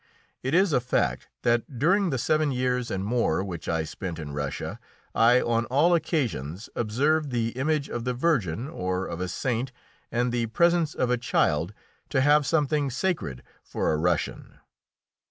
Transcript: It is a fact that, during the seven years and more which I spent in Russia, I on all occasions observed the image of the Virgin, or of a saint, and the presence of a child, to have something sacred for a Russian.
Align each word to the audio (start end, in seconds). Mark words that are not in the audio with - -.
It 0.41 0.55
is 0.55 0.73
a 0.73 0.81
fact 0.81 1.27
that, 1.43 1.77
during 1.77 2.09
the 2.09 2.17
seven 2.17 2.51
years 2.51 2.89
and 2.89 3.05
more 3.05 3.43
which 3.43 3.69
I 3.69 3.83
spent 3.83 4.17
in 4.17 4.33
Russia, 4.33 4.79
I 5.13 5.39
on 5.41 5.65
all 5.65 5.93
occasions 5.93 6.71
observed 6.75 7.29
the 7.29 7.49
image 7.49 7.87
of 7.87 8.03
the 8.03 8.15
Virgin, 8.15 8.67
or 8.67 9.05
of 9.05 9.21
a 9.21 9.27
saint, 9.27 9.71
and 10.11 10.31
the 10.31 10.47
presence 10.47 10.95
of 10.95 11.11
a 11.11 11.17
child, 11.21 11.75
to 12.09 12.19
have 12.21 12.47
something 12.47 12.89
sacred 12.89 13.43
for 13.61 13.91
a 13.93 13.97
Russian. 13.97 14.57